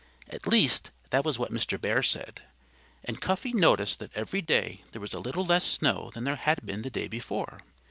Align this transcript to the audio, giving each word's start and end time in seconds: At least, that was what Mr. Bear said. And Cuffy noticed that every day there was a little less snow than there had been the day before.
At 0.31 0.47
least, 0.47 0.89
that 1.11 1.23
was 1.23 1.37
what 1.37 1.51
Mr. 1.53 1.79
Bear 1.79 2.01
said. 2.01 2.41
And 3.03 3.21
Cuffy 3.21 3.53
noticed 3.53 3.99
that 3.99 4.09
every 4.15 4.41
day 4.41 4.83
there 4.93 4.99
was 4.99 5.13
a 5.13 5.19
little 5.19 5.45
less 5.45 5.63
snow 5.63 6.09
than 6.15 6.23
there 6.23 6.37
had 6.37 6.65
been 6.65 6.81
the 6.81 6.89
day 6.89 7.07
before. 7.07 7.59